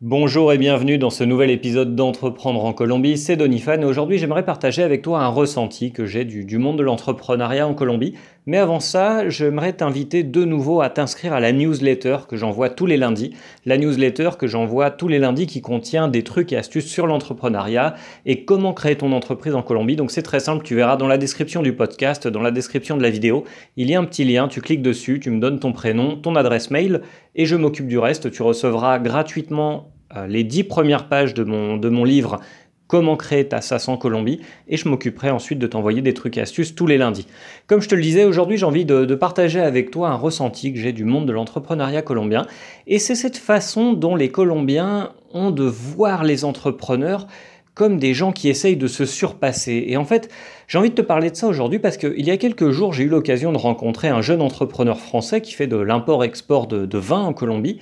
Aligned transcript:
Bonjour 0.00 0.52
et 0.52 0.58
bienvenue 0.58 0.96
dans 0.96 1.10
ce 1.10 1.24
nouvel 1.24 1.50
épisode 1.50 1.96
d'Entreprendre 1.96 2.64
en 2.64 2.72
Colombie, 2.72 3.18
c'est 3.18 3.34
Donifan 3.34 3.80
et 3.82 3.84
aujourd'hui 3.84 4.16
j'aimerais 4.16 4.44
partager 4.44 4.84
avec 4.84 5.02
toi 5.02 5.24
un 5.24 5.26
ressenti 5.26 5.90
que 5.90 6.06
j'ai 6.06 6.24
du, 6.24 6.58
monde 6.58 6.78
de 6.78 6.84
l'entrepreneuriat 6.84 7.66
en 7.66 7.74
Colombie. 7.74 8.14
Mais 8.48 8.56
avant 8.56 8.80
ça, 8.80 9.28
j'aimerais 9.28 9.74
t'inviter 9.74 10.22
de 10.22 10.42
nouveau 10.42 10.80
à 10.80 10.88
t'inscrire 10.88 11.34
à 11.34 11.38
la 11.38 11.52
newsletter 11.52 12.20
que 12.26 12.38
j'envoie 12.38 12.70
tous 12.70 12.86
les 12.86 12.96
lundis. 12.96 13.34
La 13.66 13.76
newsletter 13.76 14.30
que 14.38 14.46
j'envoie 14.46 14.90
tous 14.90 15.06
les 15.06 15.18
lundis 15.18 15.46
qui 15.46 15.60
contient 15.60 16.08
des 16.08 16.24
trucs 16.24 16.50
et 16.54 16.56
astuces 16.56 16.86
sur 16.86 17.06
l'entrepreneuriat 17.06 17.94
et 18.24 18.46
comment 18.46 18.72
créer 18.72 18.96
ton 18.96 19.12
entreprise 19.12 19.54
en 19.54 19.60
Colombie. 19.60 19.96
Donc 19.96 20.10
c'est 20.10 20.22
très 20.22 20.40
simple, 20.40 20.64
tu 20.64 20.74
verras 20.74 20.96
dans 20.96 21.08
la 21.08 21.18
description 21.18 21.60
du 21.60 21.74
podcast, 21.74 22.26
dans 22.26 22.40
la 22.40 22.50
description 22.50 22.96
de 22.96 23.02
la 23.02 23.10
vidéo, 23.10 23.44
il 23.76 23.90
y 23.90 23.94
a 23.94 24.00
un 24.00 24.04
petit 24.06 24.24
lien, 24.24 24.48
tu 24.48 24.62
cliques 24.62 24.80
dessus, 24.80 25.20
tu 25.20 25.30
me 25.30 25.40
donnes 25.40 25.60
ton 25.60 25.72
prénom, 25.72 26.16
ton 26.16 26.34
adresse 26.34 26.70
mail 26.70 27.02
et 27.34 27.44
je 27.44 27.54
m'occupe 27.54 27.86
du 27.86 27.98
reste. 27.98 28.30
Tu 28.30 28.42
recevras 28.42 28.98
gratuitement 28.98 29.92
euh, 30.16 30.26
les 30.26 30.42
dix 30.42 30.64
premières 30.64 31.08
pages 31.08 31.34
de 31.34 31.44
mon, 31.44 31.76
de 31.76 31.90
mon 31.90 32.04
livre 32.04 32.40
Comment 32.88 33.18
créer 33.18 33.46
ta 33.46 33.60
SAS 33.60 33.86
en 33.88 33.98
Colombie 33.98 34.40
et 34.66 34.78
je 34.78 34.88
m'occuperai 34.88 35.28
ensuite 35.28 35.58
de 35.58 35.66
t'envoyer 35.66 36.00
des 36.00 36.14
trucs 36.14 36.38
et 36.38 36.40
astuces 36.40 36.74
tous 36.74 36.86
les 36.86 36.96
lundis. 36.96 37.26
Comme 37.66 37.82
je 37.82 37.88
te 37.88 37.94
le 37.94 38.00
disais, 38.00 38.24
aujourd'hui 38.24 38.56
j'ai 38.56 38.64
envie 38.64 38.86
de, 38.86 39.14
partager 39.14 39.60
avec 39.60 39.90
toi 39.90 40.08
un 40.08 40.14
ressenti 40.14 40.72
que 40.72 40.78
j'ai 40.78 40.92
du 40.92 41.04
monde 41.04 41.26
de 41.26 41.32
l'entrepreneuriat 41.32 42.00
colombien 42.00 42.46
et 42.86 42.98
c'est 42.98 43.14
cette 43.14 43.36
façon 43.36 43.92
dont 43.92 44.16
les 44.16 44.30
Colombiens 44.30 45.12
ont 45.34 45.50
de 45.50 45.64
voir 45.64 46.24
les 46.24 46.46
entrepreneurs 46.46 47.26
comme 47.74 47.98
des 47.98 48.14
gens 48.14 48.32
qui 48.32 48.48
essayent 48.48 48.76
de 48.76 48.88
se 48.88 49.04
surpasser. 49.04 49.84
Et 49.86 49.98
en 49.98 50.04
fait, 50.04 50.30
j'ai 50.66 50.78
envie 50.78 50.90
de 50.90 50.94
te 50.94 51.02
parler 51.02 51.30
de 51.30 51.36
ça 51.36 51.46
aujourd'hui 51.46 51.78
parce 51.78 51.98
qu'il 51.98 52.26
y 52.26 52.30
a 52.30 52.38
quelques 52.38 52.70
jours, 52.70 52.94
j'ai 52.94 53.04
eu 53.04 53.08
l'occasion 53.08 53.52
de 53.52 53.58
rencontrer 53.58 54.08
un 54.08 54.22
jeune 54.22 54.40
entrepreneur 54.40 54.98
français 54.98 55.42
qui 55.42 55.52
fait 55.52 55.68
de 55.68 55.76
l'import-export 55.76 56.66
de 56.66 56.98
vin 56.98 57.20
en 57.20 57.34
Colombie. 57.34 57.78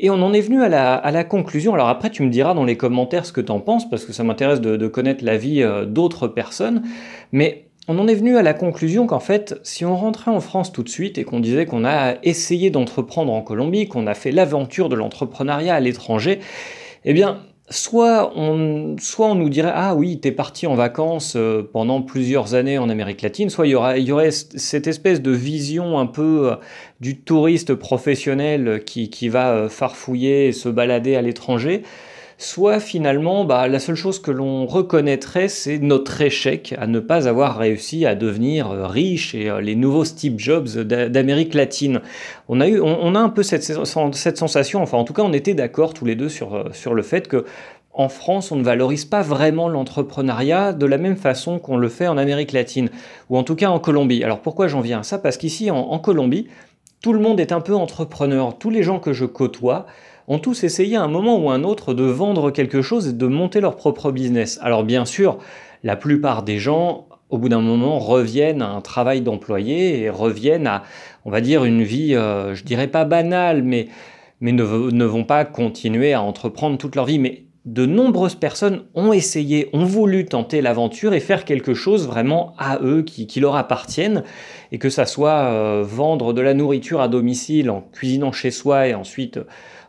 Et 0.00 0.10
on 0.10 0.22
en 0.22 0.32
est 0.32 0.40
venu 0.40 0.62
à 0.62 0.68
la, 0.68 1.02
la, 1.10 1.24
conclusion. 1.24 1.74
Alors 1.74 1.88
après, 1.88 2.10
tu 2.10 2.22
me 2.22 2.30
diras 2.30 2.54
dans 2.54 2.64
les 2.64 2.76
commentaires 2.76 3.26
ce 3.26 3.32
que 3.32 3.40
tu 3.40 3.50
en 3.50 3.58
penses, 3.58 3.90
parce 3.90 4.04
que 4.04 4.12
ça 4.12 4.22
m'intéresse 4.22 4.60
de, 4.60 4.86
connaître 4.86 5.24
l'avis 5.24 5.62
euh, 5.62 5.84
d'autres 5.84 6.28
personnes. 6.28 6.82
Mais 7.32 7.64
on 7.88 7.98
en 7.98 8.06
est 8.06 8.14
venu 8.14 8.36
à 8.36 8.42
la 8.42 8.54
conclusion 8.54 9.08
qu'en 9.08 9.18
fait, 9.18 9.58
si 9.64 9.84
on 9.84 9.96
rentrait 9.96 10.30
en 10.30 10.40
France 10.40 10.70
tout 10.70 10.84
de 10.84 10.88
suite 10.88 11.18
et 11.18 11.24
qu'on 11.24 11.40
disait 11.40 11.66
qu'on 11.66 11.84
a 11.84 12.14
essayé 12.22 12.70
d'entreprendre 12.70 13.32
en 13.32 13.42
Colombie, 13.42 13.88
qu'on 13.88 14.06
a 14.06 14.14
fait 14.14 14.30
l'aventure 14.30 14.88
de 14.88 14.94
l'entrepreneuriat 14.94 15.74
à 15.74 15.80
l'étranger, 15.80 16.38
eh 17.04 17.12
bien, 17.12 17.40
soit 17.70 18.32
on, 18.36 18.96
soit 18.98 19.26
on 19.26 19.34
nous 19.34 19.48
dirait 19.48 19.72
ah 19.74 19.94
oui 19.94 20.20
t'es 20.20 20.32
parti 20.32 20.66
en 20.66 20.74
vacances 20.74 21.34
euh, 21.36 21.62
pendant 21.70 22.00
plusieurs 22.02 22.54
années 22.54 22.78
en 22.78 22.88
Amérique 22.88 23.22
latine, 23.22 23.50
soit 23.50 23.66
il 23.66 23.70
y, 23.70 23.74
aura, 23.74 23.98
il 23.98 24.04
y 24.04 24.12
aurait 24.12 24.30
cette 24.30 24.86
espèce 24.86 25.20
de 25.20 25.30
vision 25.30 25.98
un 25.98 26.06
peu 26.06 26.52
euh, 26.52 26.56
du 27.00 27.18
touriste 27.18 27.74
professionnel 27.74 28.82
qui, 28.84 29.10
qui 29.10 29.28
va 29.28 29.50
euh, 29.50 29.68
farfouiller 29.68 30.48
et 30.48 30.52
se 30.52 30.68
balader 30.68 31.16
à 31.16 31.22
l'étranger, 31.22 31.82
soit 32.38 32.80
finalement 32.80 33.44
bah, 33.44 33.68
la 33.68 33.78
seule 33.78 33.96
chose 33.96 34.20
que 34.20 34.30
l'on 34.30 34.64
reconnaîtrait 34.64 35.48
c'est 35.48 35.78
notre 35.78 36.20
échec 36.22 36.74
à 36.78 36.86
ne 36.86 37.00
pas 37.00 37.28
avoir 37.28 37.58
réussi 37.58 38.06
à 38.06 38.14
devenir 38.14 38.70
riche 38.70 39.34
et 39.34 39.50
les 39.60 39.74
nouveaux 39.74 40.04
Steve 40.04 40.38
Jobs 40.38 40.68
d'Amérique 40.68 41.54
latine. 41.54 42.00
On 42.48 42.60
a, 42.60 42.68
eu, 42.68 42.80
on, 42.80 43.14
a 43.14 43.18
un 43.18 43.28
peu 43.28 43.42
cette, 43.42 43.64
sensation, 43.64 44.82
enfin 44.82 44.96
en 44.96 45.04
tout 45.04 45.12
cas 45.12 45.22
on 45.22 45.32
était 45.32 45.54
d'accord 45.54 45.92
tous 45.92 46.04
les 46.04 46.14
deux 46.14 46.28
sur, 46.28 46.64
sur 46.72 46.94
le 46.94 47.02
fait 47.02 47.28
que 47.28 47.44
en 47.98 48.08
France, 48.08 48.52
on 48.52 48.56
ne 48.56 48.62
valorise 48.62 49.04
pas 49.04 49.22
vraiment 49.22 49.68
l'entrepreneuriat 49.68 50.72
de 50.72 50.86
la 50.86 50.98
même 50.98 51.16
façon 51.16 51.58
qu'on 51.58 51.76
le 51.76 51.88
fait 51.88 52.06
en 52.06 52.16
Amérique 52.16 52.52
latine, 52.52 52.90
ou 53.28 53.36
en 53.36 53.42
tout 53.42 53.56
cas 53.56 53.70
en 53.70 53.80
Colombie. 53.80 54.22
Alors 54.22 54.40
pourquoi 54.40 54.68
j'en 54.68 54.80
viens 54.80 55.00
à 55.00 55.02
ça? 55.02 55.18
Parce 55.18 55.36
qu'ici, 55.36 55.68
en, 55.72 55.98
Colombie, 55.98 56.46
tout 57.02 57.12
le 57.12 57.18
monde 57.18 57.40
est 57.40 57.50
un 57.50 57.60
peu 57.60 57.74
entrepreneur. 57.74 58.56
Tous 58.56 58.70
les 58.70 58.84
gens 58.84 59.00
que 59.00 59.12
je 59.12 59.24
côtoie 59.24 59.86
ont 60.28 60.38
tous 60.38 60.62
essayé 60.62 60.96
à 60.96 61.02
un 61.02 61.08
moment 61.08 61.38
ou 61.38 61.50
un 61.50 61.64
autre 61.64 61.94
de 61.94 62.04
vendre 62.04 62.52
quelque 62.52 62.82
chose 62.82 63.08
et 63.08 63.12
de 63.12 63.26
monter 63.26 63.60
leur 63.60 63.76
propre 63.76 64.12
business. 64.12 64.58
Alors 64.62 64.84
bien 64.84 65.04
sûr, 65.04 65.38
la 65.82 65.96
plupart 65.96 66.44
des 66.44 66.58
gens 66.58 67.08
au 67.30 67.38
bout 67.38 67.48
d'un 67.48 67.60
moment, 67.60 67.98
reviennent 67.98 68.62
à 68.62 68.70
un 68.70 68.80
travail 68.80 69.20
d'employé 69.20 70.00
et 70.00 70.10
reviennent 70.10 70.66
à, 70.66 70.82
on 71.24 71.30
va 71.30 71.40
dire, 71.40 71.64
une 71.64 71.82
vie, 71.82 72.14
euh, 72.14 72.54
je 72.54 72.64
dirais 72.64 72.88
pas 72.88 73.04
banale, 73.04 73.62
mais, 73.62 73.88
mais 74.40 74.52
ne, 74.52 74.62
ne, 74.62 75.04
vont 75.04 75.24
pas 75.24 75.44
continuer 75.44 76.14
à 76.14 76.22
entreprendre 76.22 76.78
toute 76.78 76.96
leur 76.96 77.04
vie. 77.04 77.18
Mais 77.18 77.44
de 77.68 77.84
nombreuses 77.84 78.34
personnes 78.34 78.84
ont 78.94 79.12
essayé, 79.12 79.68
ont 79.74 79.84
voulu 79.84 80.24
tenter 80.24 80.62
l'aventure 80.62 81.12
et 81.12 81.20
faire 81.20 81.44
quelque 81.44 81.74
chose 81.74 82.06
vraiment 82.06 82.54
à 82.56 82.78
eux, 82.82 83.02
qui, 83.02 83.40
leur 83.40 83.56
appartiennent, 83.56 84.24
et 84.72 84.78
que 84.78 84.88
ça 84.88 85.04
soit 85.04 85.50
euh, 85.52 85.84
vendre 85.86 86.32
de 86.32 86.40
la 86.40 86.54
nourriture 86.54 87.02
à 87.02 87.08
domicile 87.08 87.68
en 87.68 87.82
cuisinant 87.82 88.32
chez 88.32 88.50
soi 88.50 88.88
et 88.88 88.94
ensuite 88.94 89.38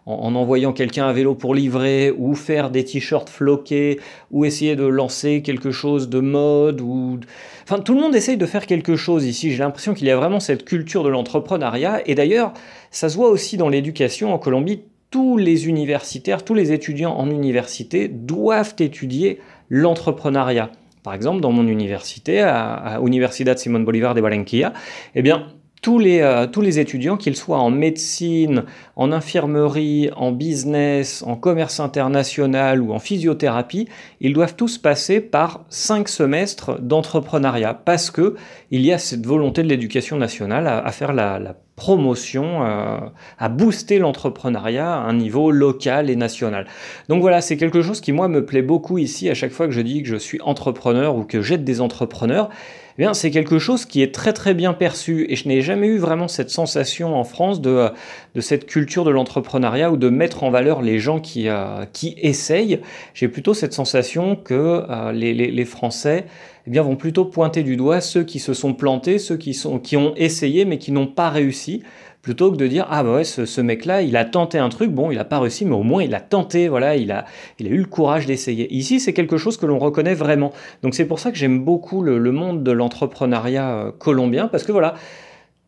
en, 0.05 0.13
en 0.13 0.35
envoyant 0.35 0.73
quelqu'un 0.73 1.07
à 1.07 1.13
vélo 1.13 1.35
pour 1.35 1.55
livrer, 1.55 2.13
ou 2.17 2.35
faire 2.35 2.69
des 2.69 2.83
t-shirts 2.83 3.29
floqués, 3.29 4.01
ou 4.29 4.43
essayer 4.43 4.75
de 4.75 4.85
lancer 4.85 5.41
quelque 5.41 5.71
chose 5.71 6.09
de 6.09 6.19
mode, 6.19 6.81
ou... 6.81 7.19
Enfin, 7.63 7.79
tout 7.79 7.93
le 7.93 8.01
monde 8.01 8.15
essaye 8.15 8.35
de 8.35 8.45
faire 8.45 8.65
quelque 8.65 8.97
chose 8.97 9.25
ici. 9.25 9.51
J'ai 9.51 9.59
l'impression 9.59 9.93
qu'il 9.93 10.07
y 10.07 10.11
a 10.11 10.17
vraiment 10.17 10.41
cette 10.41 10.65
culture 10.65 11.05
de 11.05 11.09
l'entrepreneuriat, 11.09 12.01
et 12.05 12.13
d'ailleurs, 12.13 12.51
ça 12.91 13.07
se 13.07 13.15
voit 13.15 13.29
aussi 13.29 13.55
dans 13.55 13.69
l'éducation 13.69 14.33
en 14.33 14.37
Colombie 14.37 14.81
tous 15.11 15.37
les 15.37 15.67
universitaires, 15.67 16.43
tous 16.43 16.53
les 16.53 16.71
étudiants 16.71 17.15
en 17.15 17.29
université 17.29 18.07
doivent 18.07 18.75
étudier 18.79 19.39
l'entrepreneuriat. 19.69 20.71
Par 21.03 21.13
exemple, 21.13 21.41
dans 21.41 21.51
mon 21.51 21.67
université, 21.67 22.41
à, 22.41 22.99
Universidad 23.03 23.57
Simón 23.57 23.83
Bolívar 23.85 24.13
de 24.13 24.21
Barranquilla, 24.21 24.73
eh 25.15 25.21
bien, 25.21 25.47
tous 25.81 25.97
les, 25.97 26.19
euh, 26.19 26.45
tous 26.45 26.61
les 26.61 26.79
étudiants, 26.79 27.15
qu'ils 27.15 27.37
soient 27.37 27.59
en 27.59 27.69
médecine, 27.69 28.65
en 28.97 29.13
infirmerie, 29.13 30.09
en 30.15 30.33
business, 30.33 31.23
en 31.25 31.37
commerce 31.37 31.79
international 31.79 32.81
ou 32.81 32.91
en 32.91 32.99
physiothérapie, 32.99 33.87
ils 34.19 34.33
doivent 34.33 34.55
tous 34.55 34.77
passer 34.77 35.21
par 35.21 35.63
cinq 35.69 36.09
semestres 36.09 36.79
d'entrepreneuriat 36.81 37.73
parce 37.73 38.11
que 38.11 38.35
il 38.71 38.81
y 38.81 38.91
a 38.91 38.97
cette 38.97 39.25
volonté 39.25 39.63
de 39.63 39.69
l'éducation 39.69 40.17
nationale 40.17 40.67
à, 40.67 40.91
faire 40.91 41.13
la 41.13 41.55
promotion, 41.79 42.65
euh, 42.65 42.99
à 43.37 43.47
booster 43.47 43.99
l'entrepreneuriat 43.99 44.93
à 44.93 44.99
un 44.99 45.13
niveau 45.13 45.49
local 45.49 46.09
et 46.09 46.17
national. 46.17 46.67
Donc 47.07 47.21
voilà, 47.21 47.39
c'est 47.39 47.55
quelque 47.55 47.81
chose 47.81 48.01
qui 48.01 48.11
moi 48.11 48.27
me 48.27 48.45
plaît 48.45 48.61
beaucoup 48.61 48.97
ici 48.97 49.29
à 49.29 49.33
chaque 49.33 49.53
fois 49.53 49.65
que 49.65 49.71
je 49.71 49.79
dis 49.79 50.03
que 50.03 50.09
je 50.09 50.17
suis 50.17 50.41
entrepreneur 50.41 51.15
ou 51.15 51.23
que 51.23 51.41
j'aide 51.41 51.63
des 51.63 51.79
entrepreneurs. 51.79 52.49
Eh 52.99 53.01
bien, 53.01 53.13
c'est 53.13 53.31
quelque 53.31 53.59
chose 53.59 53.85
qui 53.85 54.01
est 54.01 54.13
très 54.13 54.33
très 54.33 54.53
bien 54.53 54.73
perçu 54.73 55.25
et 55.29 55.37
je 55.37 55.47
n'ai 55.47 55.61
jamais 55.61 55.87
eu 55.87 55.99
vraiment 55.99 56.27
cette 56.27 56.49
sensation 56.49 57.15
en 57.15 57.23
France 57.23 57.61
de, 57.61 57.87
de 58.35 58.41
cette 58.41 58.65
culture 58.65 59.05
de 59.05 59.09
l'entrepreneuriat 59.09 59.89
ou 59.89 59.95
de 59.95 60.09
mettre 60.09 60.43
en 60.43 60.49
valeur 60.49 60.81
les 60.81 60.99
gens 60.99 61.21
qui, 61.21 61.47
euh, 61.47 61.85
qui 61.93 62.15
essayent. 62.17 62.81
J'ai 63.13 63.29
plutôt 63.29 63.53
cette 63.53 63.71
sensation 63.71 64.35
que 64.35 64.83
euh, 64.89 65.13
les, 65.13 65.33
les, 65.33 65.49
les, 65.49 65.63
Français 65.63 66.25
eh 66.67 66.71
bien, 66.71 66.81
vont 66.81 66.97
plutôt 66.97 67.23
pointer 67.23 67.63
du 67.63 67.77
doigt 67.77 68.01
ceux 68.01 68.25
qui 68.25 68.39
se 68.39 68.53
sont 68.53 68.73
plantés, 68.73 69.17
ceux 69.17 69.37
qui, 69.37 69.53
sont, 69.53 69.79
qui 69.79 69.95
ont 69.95 70.13
essayé 70.17 70.65
mais 70.65 70.77
qui 70.77 70.91
n'ont 70.91 71.07
pas 71.07 71.29
réussi 71.29 71.83
plutôt 72.21 72.51
que 72.51 72.57
de 72.57 72.67
dire 72.67 72.85
ah 72.89 73.03
bah 73.03 73.15
ouais 73.15 73.23
ce, 73.23 73.45
ce 73.45 73.61
mec-là 73.61 74.01
il 74.01 74.17
a 74.17 74.25
tenté 74.25 74.57
un 74.57 74.69
truc 74.69 74.91
bon 74.91 75.09
il 75.11 75.17
n'a 75.17 75.23
pas 75.23 75.39
réussi 75.39 75.65
mais 75.65 75.75
au 75.75 75.83
moins 75.83 76.03
il 76.03 76.13
a 76.13 76.19
tenté 76.19 76.67
voilà 76.67 76.95
il 76.95 77.11
a 77.11 77.25
il 77.59 77.67
a 77.67 77.69
eu 77.69 77.77
le 77.77 77.85
courage 77.85 78.25
d'essayer. 78.25 78.73
Ici 78.73 78.99
c'est 78.99 79.13
quelque 79.13 79.37
chose 79.37 79.57
que 79.57 79.65
l'on 79.65 79.79
reconnaît 79.79 80.15
vraiment. 80.15 80.51
Donc 80.83 80.95
c'est 80.95 81.05
pour 81.05 81.19
ça 81.19 81.31
que 81.31 81.37
j'aime 81.37 81.63
beaucoup 81.63 82.01
le, 82.01 82.19
monde 82.31 82.63
de 82.63 82.71
l'entrepreneuriat 82.71 83.69
euh, 83.69 83.91
colombien 83.91 84.47
parce 84.47 84.63
que 84.63 84.71
voilà 84.71 84.95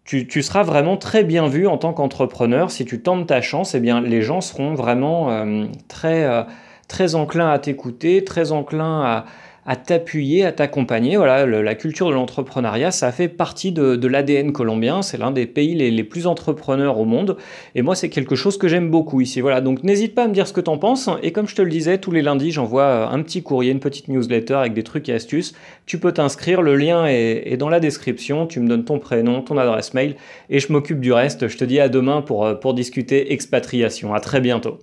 tu, 0.03 0.27
tu, 0.27 0.41
seras 0.41 0.63
vraiment 0.63 0.97
très 0.97 1.23
bien 1.23 1.47
vu 1.47 1.67
en 1.67 1.77
tant 1.77 1.93
qu'entrepreneur. 1.93 2.71
Si 2.71 2.85
tu 2.85 3.01
tentes 3.01 3.27
ta 3.27 3.41
chance 3.41 3.75
eh 3.75 3.79
bien 3.79 4.01
les 4.01 4.21
gens 4.21 4.41
seront 4.41 4.73
vraiment 4.73 5.31
euh, 5.31 5.65
très 5.87 6.25
euh, 6.25 6.43
très 6.87 7.15
enclins 7.15 7.49
à 7.49 7.59
t'écouter 7.59 8.23
très 8.25 8.51
enclins 8.51 9.01
à 9.01 9.25
à 9.65 9.75
t'appuyer, 9.75 10.45
à 10.45 10.51
t'accompagner. 10.51 11.17
Voilà, 11.17 11.45
la 11.45 11.75
culture 11.75 12.09
de 12.09 12.13
l'entrepreneuriat, 12.13 12.91
ça 12.91 13.11
fait 13.11 13.27
partie 13.27 13.71
de, 13.71 14.07
l'ADN 14.07 14.51
colombien. 14.51 15.01
C'est 15.01 15.17
l'un 15.17 15.31
des 15.31 15.45
pays 15.45 15.75
les, 15.75 16.03
plus 16.03 16.27
entrepreneurs 16.27 16.99
au 16.99 17.05
monde. 17.05 17.37
Et 17.75 17.81
moi, 17.81 17.95
c'est 17.95 18.09
quelque 18.09 18.35
chose 18.35 18.57
que 18.57 18.67
j'aime 18.67 18.89
beaucoup 18.89 19.21
ici. 19.21 19.39
Voilà, 19.41 19.61
donc 19.61 19.83
n'hésite 19.83 20.15
pas 20.15 20.23
à 20.23 20.27
me 20.27 20.33
dire 20.33 20.47
ce 20.47 20.53
que 20.53 20.61
t'en 20.61 20.77
penses. 20.77 21.09
Et 21.21 21.31
comme 21.31 21.47
je 21.47 21.55
te 21.55 21.61
le 21.61 21.69
disais, 21.69 21.99
tous 21.99 22.11
les 22.11 22.21
lundis, 22.21 22.51
j'envoie 22.51 23.09
un 23.09 23.21
petit 23.21 23.43
courrier, 23.43 23.71
une 23.71 23.79
petite 23.79 24.07
newsletter 24.07 24.55
avec 24.55 24.73
des 24.73 24.83
trucs 24.83 25.07
et 25.09 25.13
astuces. 25.13 25.53
Tu 25.85 25.99
peux 25.99 26.11
t'inscrire, 26.11 26.61
le 26.61 26.75
lien 26.75 27.05
est, 27.05 27.43
est, 27.45 27.57
dans 27.57 27.69
la 27.69 27.79
description. 27.79 28.47
Tu 28.47 28.59
me 28.59 28.67
donnes 28.67 28.85
ton 28.85 28.99
prénom, 28.99 29.41
ton 29.41 29.57
adresse 29.57 29.93
mail, 29.93 30.15
et 30.49 30.59
je 30.59 30.71
m'occupe 30.71 30.99
du 30.99 31.13
reste. 31.13 31.47
Je 31.47 31.57
te 31.57 31.63
dis 31.63 31.79
à 31.79 31.89
demain 31.89 32.21
pour, 32.21 32.59
pour 32.59 32.73
discuter 32.73 33.31
expatriation. 33.31 34.13
À 34.13 34.19
très 34.19 34.41
bientôt. 34.41 34.79